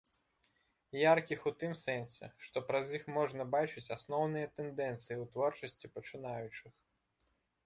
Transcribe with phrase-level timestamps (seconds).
[1.13, 6.73] Яркіх у тым сэнсе, што праз іх можна бачыць асноўныя тэндэнцыі ў творчасці пачынаючых.